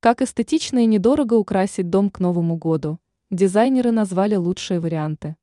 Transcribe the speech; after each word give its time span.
Как 0.00 0.22
эстетично 0.22 0.78
и 0.78 0.86
недорого 0.86 1.34
украсить 1.34 1.90
дом 1.90 2.08
к 2.08 2.20
Новому 2.20 2.56
году, 2.56 3.00
дизайнеры 3.30 3.90
назвали 3.90 4.36
лучшие 4.36 4.78
варианты. 4.78 5.34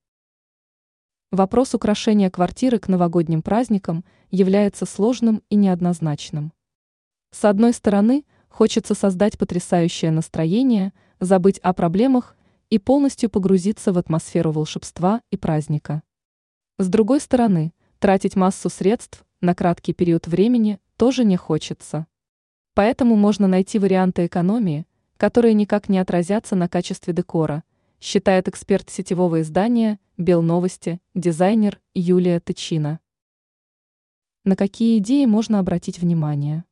Вопрос 1.29 1.73
украшения 1.73 2.29
квартиры 2.29 2.79
к 2.79 2.87
новогодним 2.87 3.41
праздникам 3.41 4.05
является 4.31 4.85
сложным 4.85 5.43
и 5.49 5.57
неоднозначным. 5.57 6.53
С 7.31 7.43
одной 7.43 7.73
стороны, 7.73 8.23
хочется 8.47 8.95
создать 8.95 9.37
потрясающее 9.37 10.09
настроение, 10.09 10.93
забыть 11.19 11.59
о 11.59 11.73
проблемах 11.73 12.37
и 12.69 12.79
полностью 12.79 13.29
погрузиться 13.29 13.91
в 13.91 13.97
атмосферу 13.97 14.53
волшебства 14.53 15.21
и 15.31 15.35
праздника. 15.35 16.01
С 16.77 16.87
другой 16.87 17.19
стороны, 17.19 17.73
тратить 17.99 18.37
массу 18.37 18.69
средств 18.69 19.25
на 19.41 19.53
краткий 19.53 19.91
период 19.91 20.27
времени 20.27 20.79
тоже 20.95 21.25
не 21.25 21.35
хочется. 21.35 22.07
Поэтому 22.75 23.15
можно 23.15 23.47
найти 23.47 23.79
варианты 23.79 24.25
экономии, 24.25 24.85
которые 25.15 25.53
никак 25.53 25.87
не 25.87 25.97
отразятся 25.97 26.57
на 26.57 26.67
качестве 26.67 27.13
декора, 27.13 27.63
считает 28.01 28.49
эксперт 28.49 28.89
сетевого 28.89 29.39
издания 29.39 29.97
«Белновости», 30.17 30.99
дизайнер 31.13 31.79
Юлия 31.93 32.41
Тычина. 32.41 32.99
На 34.43 34.57
какие 34.57 34.97
идеи 34.97 35.23
можно 35.23 35.59
обратить 35.59 35.99
внимание? 35.99 36.65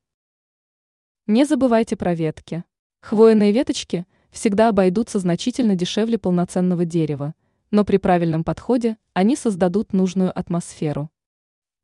Не 1.25 1.45
забывайте 1.45 1.95
про 1.95 2.13
ветки. 2.13 2.65
Хвойные 2.99 3.53
веточки 3.53 4.05
всегда 4.29 4.67
обойдутся 4.67 5.19
значительно 5.19 5.75
дешевле 5.75 6.17
полноценного 6.17 6.83
дерева, 6.83 7.33
но 7.71 7.85
при 7.85 7.95
правильном 7.95 8.43
подходе 8.43 8.97
они 9.13 9.37
создадут 9.37 9.93
нужную 9.93 10.37
атмосферу. 10.37 11.09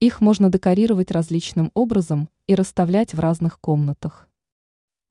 Их 0.02 0.20
можно 0.20 0.50
декорировать 0.50 1.10
различным 1.10 1.72
образом 1.74 2.28
и 2.50 2.56
расставлять 2.56 3.14
в 3.14 3.20
разных 3.20 3.60
комнатах. 3.60 4.28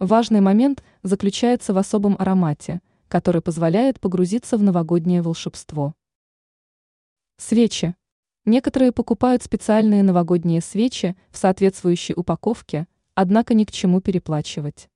Важный 0.01 0.41
момент 0.41 0.83
заключается 1.05 1.73
в 1.73 1.79
особом 1.79 2.17
аромате, 2.19 2.81
который 3.07 3.41
позволяет 3.41 4.01
погрузиться 4.01 4.59
в 4.59 4.63
новогоднее 4.65 5.23
волшебство. 5.23 5.95
Свечи. 7.37 7.95
Некоторые 8.45 8.91
покупают 8.91 9.45
специальные 9.45 10.03
новогодние 10.03 10.61
свечи 10.61 11.17
в 11.31 11.39
соответствующей 11.39 12.13
упаковке, 12.13 12.89
однако 13.15 13.55
ни 13.55 13.63
к 13.63 13.71
чему 13.71 14.01
переплачивать. 14.01 14.91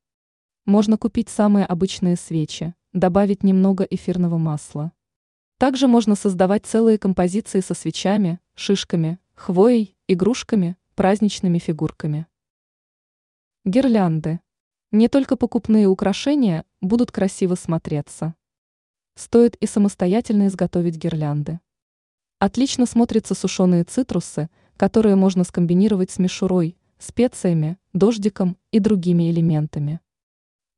Можно 0.65 0.99
купить 0.99 1.29
самые 1.29 1.65
обычные 1.65 2.17
свечи, 2.17 2.75
добавить 2.93 3.45
немного 3.45 3.85
эфирного 3.85 4.39
масла. 4.39 4.91
Также 5.59 5.87
можно 5.87 6.17
создавать 6.17 6.67
целые 6.67 6.99
композиции 6.99 7.61
со 7.61 7.75
свечами, 7.75 8.41
шишками, 8.57 9.21
хвоей, 9.35 9.97
игрушками, 10.09 10.77
праздничными 10.97 11.61
фигурками. 11.61 12.27
Гирлянды. 13.65 14.41
Не 14.91 15.07
только 15.07 15.37
покупные 15.37 15.87
украшения 15.87 16.65
будут 16.81 17.13
красиво 17.13 17.55
смотреться. 17.55 18.35
Стоит 19.15 19.55
и 19.55 19.67
самостоятельно 19.67 20.49
изготовить 20.49 20.97
гирлянды. 20.97 21.61
Отлично 22.41 22.87
смотрятся 22.87 23.37
сушеные 23.37 23.85
цитрусы, 23.85 24.51
которые 24.77 25.15
можно 25.15 25.45
скомбинировать 25.45 26.11
с 26.11 26.19
мишурой, 26.19 26.77
специями, 26.99 27.79
дождиком 27.93 28.59
и 28.73 28.81
другими 28.81 29.31
элементами. 29.31 30.01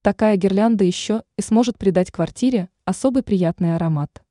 Такая 0.02 0.36
гирлянда 0.36 0.84
еще 0.84 1.22
и 1.38 1.41
сможет 1.41 1.78
придать 1.78 2.10
квартире 2.10 2.69
особый 2.84 3.22
приятный 3.22 3.76
аромат. 3.76 4.22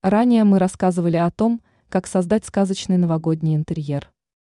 Ранее 0.00 0.44
мы 0.44 0.58
рассказывали 0.58 1.18
о 1.18 1.30
том, 1.30 1.60
как 1.90 2.06
создать 2.06 2.46
сказочный 2.46 2.96
новогодний 2.96 3.54
интерьер. 3.54 4.13